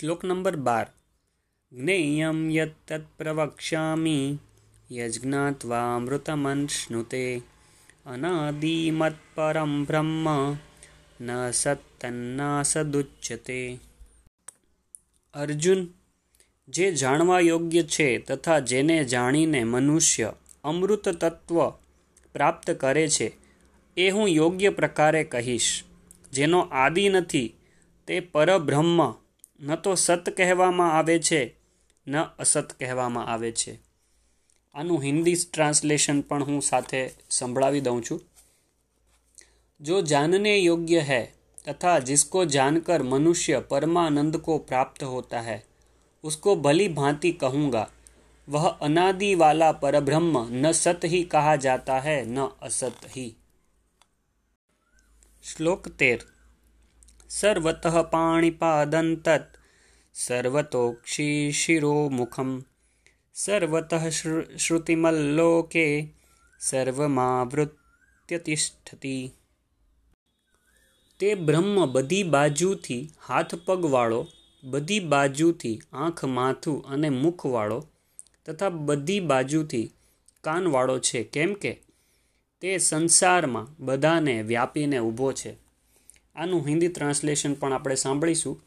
શ્લોક 0.00 0.24
નંબર 0.24 0.56
બાર. 0.56 0.86
જ્ઞેયં 1.72 2.50
યત્તત્ 2.50 3.00
પ્રવક્ષ્યામિ 3.18 4.38
યજ્ઞાત્વામૃતમશ્નુતે 4.92 7.42
અનાદિમત્પરમ 8.06 9.84
બ્રહ્મ, 9.84 10.56
ન 11.20 11.50
સત્તન્ના 11.50 12.62
સદુચ્યતે 12.62 13.78
અર્જુન, 15.34 15.88
જે 16.68 16.92
જાણવા 16.92 17.40
યોગ્ય 17.40 17.82
છે 17.82 18.18
તથા 18.18 18.58
જેને 18.58 19.04
જાણીને 19.04 19.64
મનુષ્ય 19.64 20.32
અમૃત 20.64 21.08
તત્વ 21.08 21.72
પ્રાપ્ત 22.32 22.70
કરે 22.70 23.08
છે, 23.08 23.32
એ 23.96 24.10
હું 24.10 24.28
યોગ્ય 24.28 24.68
પ્રકારે 24.68 25.24
કહીશ. 25.24 25.84
જેનો 26.32 26.60
આદિ 26.60 27.08
નથી, 27.08 27.54
તે 28.06 28.20
પરબ્રહ્મ 28.20 29.23
ન 29.63 29.75
તો 29.75 29.95
સત 29.97 30.25
કહેવામાં 30.37 30.91
આવે 30.91 31.15
છે 31.19 31.41
ન 32.07 32.15
અસત 32.39 32.69
કહેવામાં 32.79 33.27
આવે 33.27 33.51
છે 33.53 33.73
આનું 34.75 35.03
હિન્દી 35.03 35.37
ટ્રાન્સલેશન 35.43 36.19
પણ 36.21 36.43
હું 36.43 36.59
સાથે 36.61 37.01
સંભળાવી 37.29 37.81
દઉં 37.81 38.01
છું 38.01 38.19
जो 39.79 40.01
जानने 40.03 40.55
योग्य 40.55 40.99
है 41.01 41.21
तथा 41.69 41.97
जिसको 41.99 42.43
जानकर 42.45 43.03
मनुष्य 43.03 43.59
परमानंद 43.59 44.37
को 44.37 44.57
प्राप्त 44.61 45.03
होता 45.03 45.39
है 45.41 45.63
उसको 46.23 46.55
भली 46.57 46.87
भांति 46.93 47.31
कहूँगा 47.33 47.87
वह 48.47 48.67
अनादि 48.67 49.33
वाला 49.35 49.71
परब्रह्म 49.71 50.47
न 50.51 50.71
सत 50.71 50.99
ही 51.05 51.23
कहा 51.25 51.55
जाता 51.57 51.99
है 51.99 52.17
न 52.27 52.49
असत 52.61 53.07
ही 53.07 53.25
श्लोक 55.43 55.87
तेर 55.99 56.25
सर्वतः 57.31 58.01
पाणिपादन्तत् 60.13 60.15
सर्वतोक्षिशिरोमुखं 60.15 62.61
सर्वतः 63.35 64.09
श्रुतिमल्लोके 64.57 66.07
સર્વમાવૃત્યતિષ્ઠતિ 66.61 69.31
તે 71.19 71.35
બ્રહ્મ 71.35 71.85
બધી 71.85 72.23
બાજુથી 72.23 73.09
હાથ 73.27 73.55
પગવાળો 73.55 74.27
બધી 74.63 74.99
બાજુથી 74.99 75.81
આંખ 75.93 76.25
માથું 76.25 76.83
અને 76.87 77.09
મુખવાળો 77.09 77.87
તથા 78.45 78.69
બધી 78.69 79.19
બાજુથી 79.19 79.91
કાનવાળો 80.41 80.99
છે 80.99 81.23
કેમ 81.23 81.53
કે 81.53 81.81
તે 82.61 82.77
સંસારમાં 82.77 83.67
બધાને 83.79 84.41
વ્યાપીને 84.41 84.99
ઊભો 84.99 85.31
છે 85.31 85.57
આનું 86.35 86.67
હિન્દી 86.67 86.87
ટ્રાન્સલેશન 86.87 87.53
પણ 87.53 87.73
આપણે 87.73 87.95
સાંભળીશું 87.95 88.61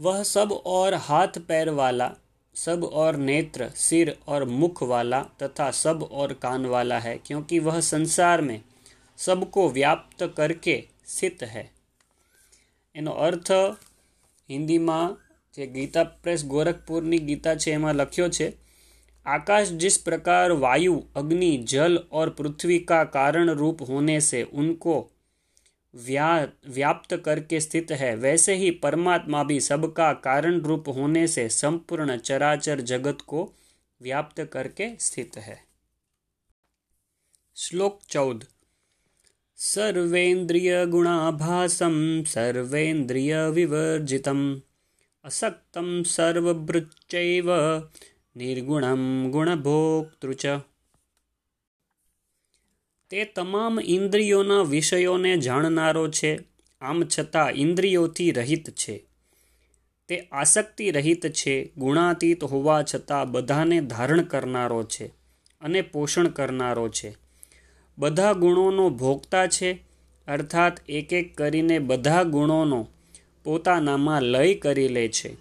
वह 0.00 0.22
सब 0.22 0.52
और 0.66 0.94
हाथ 0.94 1.38
पैर 1.48 1.70
वाला, 1.70 2.10
सब 2.54 2.84
और 2.84 3.16
नेत्र, 3.16 3.68
सिर 3.76 4.16
और 4.28 4.44
मुख 4.44 4.82
वाला 4.82 5.22
तथा 5.42 5.70
सब 5.70 6.02
और 6.02 6.32
कान 6.32 6.66
वाला 6.66 6.98
है, 6.98 7.18
क्योंकि 7.26 7.58
वह 7.58 7.80
संसार 7.80 8.40
में 8.40 8.60
सबको 9.18 9.68
व्याप्त 9.70 10.32
करके 10.36 10.82
स्थित 11.06 11.42
है। 11.42 11.70
એનો 12.94 13.10
અર્થ 13.10 13.50
હિન્દીમાં 14.50 15.02
જે 15.54 15.66
ગીતા 15.66 16.04
પ્રેસ 16.22 16.44
ગોરખપુરની 16.44 17.18
ગીતા 17.18 17.54
છે 17.54 17.70
એમાં 17.72 17.94
લખ્યો 17.94 18.28
છે 18.28 18.48
आकाश 19.26 19.70
जिस 19.74 19.96
प्रकार 19.98 20.52
वायु, 20.52 20.92
अग्नि, 21.16 21.50
जल 21.64 21.98
और 22.12 22.30
पृथ्वी 22.30 22.78
का 22.80 23.02
कारण 23.06 23.50
रूप 23.50 23.82
होने 23.88 24.20
से 24.20 24.42
उनको 24.52 24.94
व्या, 25.94 26.48
व्याप्त 26.66 27.16
करके 27.16 27.60
स्थित 27.60 27.86
है। 27.90 28.16
वैसे 28.16 28.54
ही 28.54 28.70
परमात्मा 28.70 29.44
भी 29.44 29.60
सबका 29.60 30.12
कारण 30.12 30.60
रूप 30.60 30.88
होने 30.88 31.26
से 31.26 31.48
संपूर्ण 31.48 32.16
चराचर 32.16 32.80
जगत 32.80 33.20
को 33.20 33.52
व्याप्त 34.02 34.44
करके 34.44 34.96
स्थित 35.00 35.36
है। 35.36 35.64
श्लोक 37.56 38.00
चौदह। 38.08 38.46
सर्वेन्द्रियगुणाभासं 39.56 42.24
सर्वेन्द्रिय 42.24 43.48
विवर्जित 43.48 44.56
असक्तम 45.24 45.86
निर्गुणं 45.86 47.62
निर्गुण 48.36 48.84
गुणभोक्तृच 49.30 50.46
તે 53.10 53.24
તમામ 53.24 53.80
ઇન્દ્રિયોના 53.80 54.62
વિષયોને 54.62 55.36
જાણનારો 55.36 56.08
છે, 56.08 56.38
આમ 56.80 57.02
છતાં 57.04 57.50
ઇન્દ્રિયોથી 57.50 58.30
રહિત 58.30 58.70
છે. 58.70 59.04
તે 60.08 60.28
આસક્તિ 60.32 60.90
રહિત 60.90 61.26
છે, 61.26 61.72
ગુણાતીત 61.76 62.44
હોવા 62.44 62.82
છતાં 62.82 63.30
બધાને 63.30 63.80
ધારણ 63.80 64.22
કરનારો 64.22 64.82
છે 64.82 65.06
અને 65.60 65.82
પોષણ 65.82 66.28
કરનારો 66.28 66.88
છે. 66.88 67.16
બધા 67.98 68.32
ગુણોનો 68.32 68.90
ભોગતા 68.90 69.46
છે, 69.46 69.72
અર્થાત 70.28 70.90
એક 70.90 71.12
એક 71.12 71.36
કરીને 71.36 71.78
બધા 71.78 72.22
ગુણોનો 72.22 72.88
પોતાનામાં 73.44 74.22
લય 74.22 74.54
કરી 74.54 74.88
લે 74.88 75.08
છે. 75.08 75.36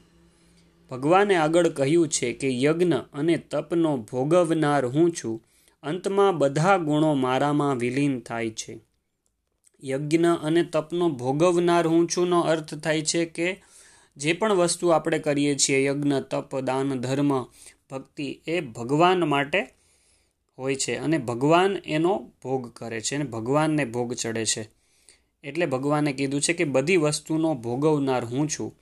ભગવાને 0.92 1.36
આગળ 1.36 1.68
કહ્યું 1.68 2.08
છે 2.08 2.34
કે 2.34 2.64
યજ્ઞ 2.64 2.94
અને 2.94 3.38
તપનો 3.38 3.98
ભોગવનાર 3.98 4.86
હું 4.86 5.12
છું 5.12 5.49
અંતમાં 5.84 6.38
બધા 6.38 6.78
ગુણો 6.78 7.14
મારામાં 7.14 7.78
વિલીન 7.78 8.20
થાય 8.20 8.50
છે. 8.50 8.80
યજ્ઞ 9.84 10.26
અને 10.44 10.64
તપનો 10.64 11.10
ભોગવનાર 11.10 11.88
હું 11.88 12.08
છુંનો 12.08 12.40
અર્થ 12.42 12.76
થાય 12.76 13.02
છે 13.02 13.26
કે 13.26 13.64
જે 14.18 14.34
પણ 14.34 14.54
વસ્તુ 14.54 14.88
આપણે 14.88 15.20
કરીએ 15.20 15.56
છીએ, 15.56 15.86
યજ્ઞ, 15.86 16.14
તપ, 16.32 16.60
દાન, 16.60 17.00
ધર્મ, 17.00 17.44
ભક્તિ, 17.92 18.42
એ 18.48 18.62
ભગવાન 18.62 19.24
માટે 19.24 19.74
હોય 20.58 20.76
છે 20.76 20.96
અને 20.96 21.18
ભગવાન 21.18 21.78
એનો 21.86 22.32
ભોગ 22.44 22.74
કરે 22.74 23.02
છે 23.02 23.16
અને 23.16 23.24
ભગવાનને 23.24 23.86
ભોગ 23.86 24.14
ચડે 24.14 24.46
છે. 24.46 24.70
એટલે 25.44 25.66
ભગવાને 25.66 26.14
કીધું 26.14 26.42
છે 26.42 26.54
કે 26.54 26.64
બધી 26.64 26.98
વસ્તુનો 26.98 27.54
ભોગવનાર 27.54 28.26
હું 28.26 28.50
છું. 28.50 28.76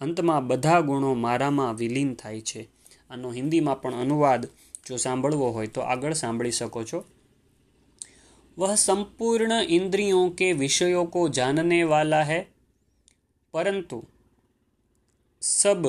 અંતમાં 0.00 0.46
બધા 0.46 0.80
ગુણો 0.80 1.14
મારામાં 1.14 1.74
વિલીન 1.74 2.14
થાય 2.14 2.40
છે. 2.40 2.68
આનો 3.10 3.32
હિન્દીમાં 3.32 3.82
પણ 3.82 3.94
અનુવાદ 3.94 4.48
જો 4.87 4.97
સાંભળવો 4.97 5.51
હોય 5.51 5.67
તો 5.67 5.81
આગળ 5.87 6.13
સાંભળી 6.13 6.51
શકો 6.51 6.83
છો 6.83 6.99
वह 8.57 8.75
संपूर्ण 8.77 9.59
इंद्रियों 9.69 10.23
के 10.31 10.47
विषयों 10.55 11.05
को 11.07 11.21
जानने 11.29 11.83
वाला 11.83 12.23
है 12.23 12.39
परंतु 13.53 13.97
सब 15.41 15.87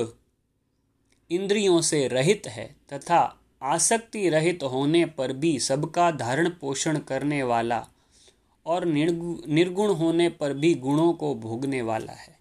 इंद्रियों 1.31 1.81
से 1.83 2.07
रहित 2.09 2.47
है 2.49 2.67
तथा 2.93 3.19
आसक्ति 3.63 4.23
रहित 4.29 4.63
होने 4.73 5.05
पर 5.17 5.33
भी 5.37 5.59
सबका 5.61 6.11
धारण 6.17 6.49
पोषण 6.61 6.99
करने 6.99 7.43
वाला 7.43 7.83
और 8.67 8.85
निर्गुण 8.85 9.95
होने 9.95 10.29
पर 10.37 10.55
भी 10.55 10.75
गुणों 10.81 11.13
को 11.15 11.35
भोगने 11.41 11.83
वाला 11.83 12.13
है 12.15 12.33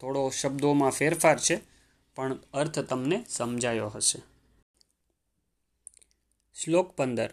થોડો 0.00 0.20
શબ્દોમાં 0.30 0.90
ફેરફાર 0.90 1.38
છે 1.38 1.56
પણ 2.16 2.36
અર્થ 2.54 2.78
તમને 2.80 3.16
સમજાયો 3.28 3.88
હશે 3.88 4.20
શ્લોક 6.65 6.91
પંદર 6.91 7.29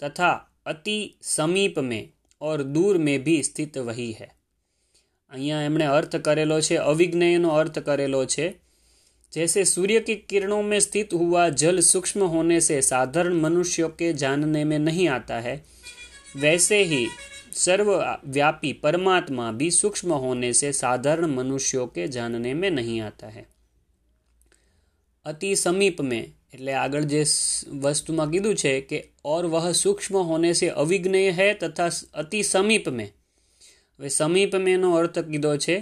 तथा 0.00 0.30
अति 0.66 0.98
समीप 1.24 1.78
में 1.80 2.08
और 2.40 2.62
दूर 2.70 2.98
में 3.00 3.18
भी 3.24 3.42
स्थित 3.42 3.78
वही 3.80 4.10
है 4.12 4.30
અહીંયા 5.32 5.62
એમણે 5.62 5.86
અર્થ 5.88 6.16
કરેલો 6.18 6.56
છે 6.60 6.76
અવિજ્ઞેયનો 6.84 7.54
અર્થ 7.54 7.78
કરેલો 7.78 8.20
છે 8.26 8.46
जैसे 9.32 9.64
सूर्य 9.64 10.00
की 10.00 10.14
किरणों 10.28 10.62
में 10.62 10.78
स्थित 10.80 11.12
हुआ 11.12 11.48
जल 11.54 11.80
सूक्ष्म 11.82 12.26
होने 12.26 12.60
से 12.60 12.80
साधारण 12.82 13.40
मनुष्यों 13.40 13.88
के 13.98 14.12
जानने 14.14 14.64
में 14.64 14.78
नहीं 14.78 15.08
आता 15.08 15.40
है 15.40 15.56
वैसे 16.36 16.82
ही 16.84 17.06
सर्वव्यापी 17.54 18.72
परमात्मा 18.82 19.50
भी 19.52 19.70
सूक्ष्म 19.72 20.12
होने 20.20 20.52
से 20.52 20.72
साधारण 20.74 21.34
मनुष्यों 21.34 21.86
के 21.88 22.08
जानने 22.08 22.54
में 22.54 22.70
नहीं 22.70 23.00
आता 23.00 23.26
है 23.28 23.46
अति 25.26 25.54
समीप 25.56 26.00
में 26.02 26.24
એટલે 26.54 26.74
આગળ 26.74 27.04
જે 27.04 27.22
વસ્તુમાં 27.82 28.26
કીધું 28.26 28.54
છે 28.54 28.72
કે 28.82 28.98
ઓર 29.24 29.42
વહ 29.46 29.72
સૂક્ષ્મ 29.74 30.16
હોને 30.22 30.50
સે 30.54 30.68
અવિજ્ઞેય 30.76 31.32
હૈ 31.32 31.48
તથા 31.54 31.88
અતિ 32.14 32.42
સમીપ 32.44 32.88
મેં 32.90 33.10
હવે 34.00 34.10
સમીપ 34.10 34.54
મેંનો 34.58 34.92
અર્થ 34.96 35.18
કીધો 35.26 35.52
છે 35.58 35.76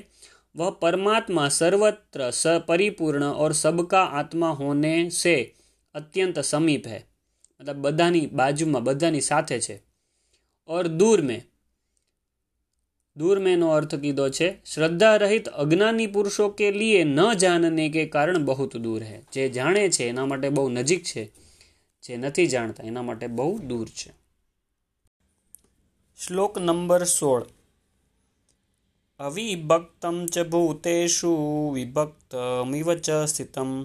वह 0.55 0.71
परमात्मा 0.81 1.49
सर्वत्र 1.53 2.31
स 2.33 2.61
परिपूर्ण 2.69 3.33
और 3.37 3.53
सबका 3.55 4.03
आत्मा 4.19 4.51
होने 4.55 4.95
से 5.13 5.35
अत्यंत 5.95 6.39
समीप 6.45 6.87
है 6.87 7.01
मतलब 7.61 7.81
બધાની 7.81 8.21
બાજુમાં 8.33 8.81
બધાની 8.81 9.21
સાથે 9.21 9.59
છે 9.59 9.77
और 10.69 10.89
दूर 10.89 11.21
में 11.21 11.41
दूर 13.17 13.39
में 13.39 13.57
નો 13.57 13.69
अर्थ 13.71 13.95
कीधो 13.97 14.27
છે 14.31 14.49
શ્રદ્ધા 14.65 15.17
રહિત 15.17 15.49
અજ્ઞાની 15.55 16.07
પુરુષો 16.07 16.47
કે 16.51 16.71
લીએ 16.71 17.01
ન 17.05 17.21
જાણને 17.37 17.87
કે 17.89 18.05
કારણ 18.07 18.45
બહુત 18.45 18.77
દૂર 18.77 19.03
હે 19.03 19.19
જે 19.33 19.49
જાણે 19.49 19.83
છે 19.89 20.09
એના 20.09 20.27
માટે 20.27 20.49
બહુ 20.51 20.69
નજીક 20.69 21.03
છે 21.05 21.25
જે 22.05 22.17
નથી 22.17 22.47
જાણતા 22.47 22.87
એના 22.87 23.03
માટે 23.03 23.27
બહુ 23.29 23.51
દૂર 23.69 23.89
છે 23.91 24.11
શ્લોક 26.19 26.59
નંબર 26.59 27.03
સોળ 27.09 27.45
અવિભક્તમ 29.20 30.26
ચ 30.26 30.40
ભૂતેષુ 30.40 31.32
વિભક્તમિવ 31.74 32.94
ચ 32.94 33.10
સ્થિતમ 33.26 33.84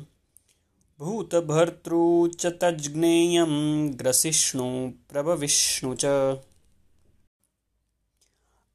ભૂતભર્તૃ 1.01 1.95
ચ 2.29 2.47
તજ્ઞેયમ 2.47 3.55
ગ્રસિષ્ણુ 3.91 4.95
પ્રભવિષ્ણુ 5.09 5.95
ચ 5.95 6.05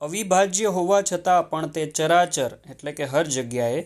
અવિભાજ્ય 0.01 0.65
હોવા 0.65 1.01
છતાં 1.01 1.49
પણ 1.49 1.67
તે 1.67 1.85
ચરાચર, 1.85 2.53
એટલે 2.69 2.91
કે 2.91 3.05
હર 3.05 3.23
જગ્યાએ, 3.23 3.85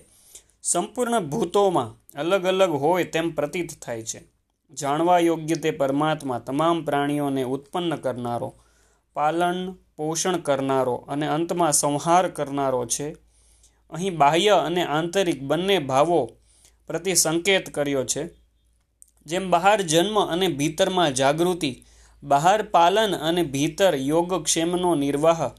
સંપૂર્ણ 0.61 1.19
ભૂતોમાં 1.19 1.95
અલગ 2.15 2.45
અલગ 2.45 2.69
હોય 2.69 3.03
તેમ 3.03 3.31
પ્રતીત 3.31 3.81
થાય 3.81 4.03
છે. 4.03 4.23
જાણવા 4.73 5.19
યોગ્ય 5.19 5.55
તે 5.55 5.71
પરમાત્મા 5.71 6.39
તમામ 6.39 6.85
પ્રાણીઓને 6.85 7.43
ઉત્પન્ન 7.43 7.95
કરનારો 7.95 8.62
પાલન, 9.13 9.71
પોષણ 9.95 10.37
કરનારો 10.37 10.95
અને 10.95 11.27
અંતમાં 11.27 11.73
સંહાર 11.73 12.29
કરનારો 12.29 12.85
છે. 12.85 13.13
અહીં 13.91 14.17
બાહ્ય 14.17 14.49
અને 14.49 14.83
આંતરિક 14.83 15.43
બંને 15.43 15.79
ભાવો 15.79 16.31
પ્રતિ 16.87 17.15
સંકેત 17.15 17.69
કર્યો 17.69 18.05
છે. 18.05 18.23
જેમ 19.25 19.49
બહાર 19.49 19.81
જન્મ 19.81 20.19
અને 20.25 20.47
ભીતરમાં 20.47 21.13
જાગૃતિ, 21.13 21.83
બહાર 22.23 22.63
પાલન 22.63 23.15
અને 23.15 23.43
ભીતર 23.43 23.95
યોગક્ષેમનો 23.95 24.95
નિર્વાહ, 24.95 25.51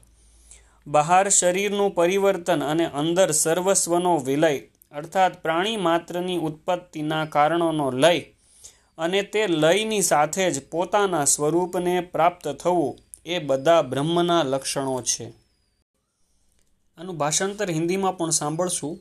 બહાર 0.87 1.29
શરીરનું 1.29 1.95
પરિવર્તન 1.95 2.63
અને 2.63 2.85
અંદર 2.85 3.31
સર્વસ્વનો 3.31 4.17
વિલય, 4.17 4.57
અર્થાત 4.91 5.41
પ્રાણી 5.41 5.75
માત્રની 5.75 6.37
ઉત્પત્તિના 6.37 7.25
કારણોનો 7.25 7.91
લય, 7.91 8.19
અને 8.97 9.21
તે 9.21 9.47
લયની 9.47 10.01
સાથે 10.01 10.51
જ 10.51 10.69
પોતાના 10.69 11.25
સ્વરૂપને 11.25 12.01
પ્રાપ્ત 12.01 12.47
થવું 12.47 13.04
એ 13.26 13.38
બધા 13.40 13.82
બ્રહ્મના 13.84 14.42
લક્ષણો 14.44 14.96
છે 15.04 15.26
આનું 16.98 17.16
ભાષાંતર 17.16 17.68
હિન્દીમાં 17.70 18.12
પણ 18.14 18.30
સાંભળશું 18.32 18.96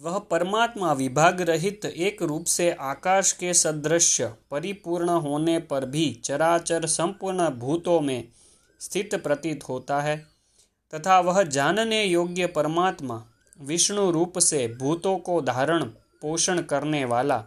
वह 0.00 0.18
परमात्मा 0.20 0.92
विभाग 0.94 1.40
रहित 1.42 1.84
एक 1.84 2.22
रूप 2.22 2.44
से 2.46 2.70
आकाश 2.70 3.30
के 3.34 3.52
सदृश 3.54 4.20
परिपूर्ण 4.50 5.10
होने 5.20 5.58
पर 5.60 5.84
भी 5.86 6.04
चराचर 6.24 6.86
संपूर्ण 6.88 7.48
भूतों 7.58 8.00
में 8.00 8.28
स्थित 8.80 9.14
प्रतीत 9.22 9.68
होता 9.68 10.00
है 10.00 10.16
तथा 10.92 11.18
वह 11.20 11.42
जानने 11.50 12.02
योग्य 12.04 12.46
परमात्मा 12.52 13.22
विष्णु 13.60 14.10
रूप 14.10 14.38
से 14.40 14.66
भूतों 14.78 15.16
को 15.20 15.40
धारण 15.42 15.84
पोषण 16.22 16.60
करने 16.64 17.04
वाला 17.04 17.42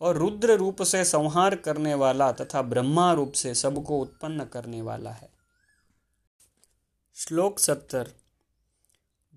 और 0.00 0.16
रुद्र 0.16 0.56
रूप 0.56 0.82
से 0.84 1.04
संहार 1.06 1.56
करने 1.64 1.94
वाला 1.94 2.28
तथा 2.32 2.62
ब्रह्मा 2.70 3.12
रूप 3.12 3.32
से 3.34 3.54
सबको 3.54 3.98
उत्पन्न 3.98 4.44
करने 4.52 4.80
वाला 4.82 5.10
है 5.12 5.28
श्लोक 7.16 7.58
सत्तर 7.58 8.06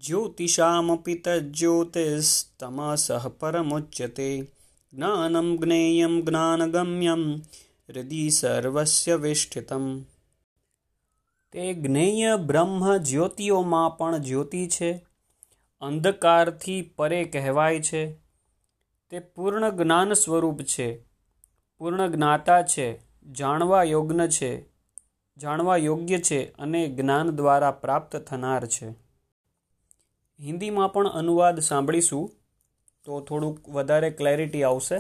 ज्योतिषामपि 0.04 1.16
तज्ज्योतिस्तमसः 1.26 3.24
परमुच्यते 3.40 4.32
જ્ઞાનમ 4.94 5.50
જ્ઞેયમ 5.56 6.14
જ્ઞાનગમ્યમ 6.20 7.24
હૃદિ 7.90 8.22
સર્વસ્ય 8.30 9.18
વેષ્ઠિતમ 9.18 9.84
તે 11.54 11.66
જ્ઞેય 11.76 12.32
બ્રહ્મ 12.44 12.88
જ્યોતિઓમાં 13.04 13.92
પણ 13.92 14.24
જ્યોતિ 14.24 14.62
છે 14.68 14.90
અંધકારથી 15.82 16.80
પરે 16.96 17.20
કહેવાય 17.28 17.84
છે 17.84 18.02
તે 19.15 19.21
પૂર્ણ 19.21 19.71
જ્ઞાન 19.71 20.13
સ્વરૂપ 20.13 20.63
છે. 20.63 21.05
પૂર્ણ 21.79 22.07
જ્ઞાતા 22.07 22.63
છે, 22.63 23.01
જાણવા 23.33 23.83
યોગ્ય 23.83 24.29
છે, 24.29 24.69
જાણવા 25.37 25.77
યોગ્ય 25.77 26.19
છે 26.19 26.45
અને 26.45 26.89
જ્ઞાન 26.89 27.31
દ્વારા 27.31 27.71
પ્રાપ્ત 27.71 28.17
થનાર 28.17 28.67
છે. 28.67 28.91
હિન્દીમાં 30.41 30.93
પણ 30.93 31.07
અનુવાદ 31.07 31.61
સાંભળીશું, 31.61 32.31
તો 33.05 33.21
થોડુંક 33.21 33.69
વધારે 33.69 34.11
ક્લેરિટી 34.11 34.63
આવશે. 34.63 34.99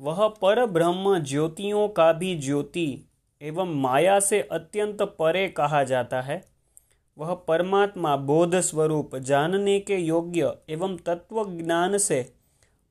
વહ 0.00 0.28
પર 0.28 0.66
બ્રહ્મ 0.66 1.18
જ્યોતિઓ 1.18 1.88
કા 1.88 2.12
ભી 2.12 2.38
જ્યોતિ 2.38 3.04
एवं 3.42 3.64
માયા 3.64 4.18
સે 4.18 4.42
અત્યંત 4.42 5.02
પરે 5.02 5.48
કહા 5.48 5.82
જાતા 5.82 6.20
है 6.20 6.42
વહ 7.18 7.34
પરમાત્મા 7.34 8.16
બોધ 8.16 8.56
સ્વરૂપ 8.56 9.16
जानने 9.16 9.80
કે 9.80 9.98
યોગ્ય 9.98 10.54
एवं 10.68 10.96
तत्व 10.96 11.56
જ્ઞાન 11.56 11.96
સે 11.96 12.37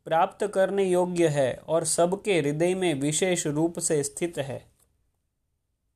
प्राप्त 0.07 0.45
करने 0.47 0.85
योग्य 0.85 1.29
है 1.29 1.53
और 1.69 1.85
सबके 1.85 2.39
हृदय 2.39 2.75
में 2.75 2.95
विशेष 3.01 3.47
रूप 3.47 3.79
से 3.79 4.03
स्थित 4.03 4.39
है 4.39 4.65